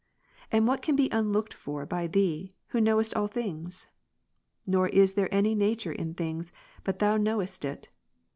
And 0.51 0.67
what 0.67 0.81
can 0.81 0.95
be 0.95 1.11
unlooked 1.11 1.53
for 1.53 1.85
by 1.85 2.07
Thee, 2.07 2.55
who 2.69 2.81
knowest 2.81 3.13
all 3.13 3.27
things? 3.27 3.85
Nor 4.65 4.89
is 4.89 5.13
there 5.13 5.31
any 5.31 5.53
nature 5.53 5.91
in 5.93 6.15
things, 6.15 6.51
but 6.83 6.97
Thou 6.97 7.17
knowest 7.17 7.63
it. 7.63 7.89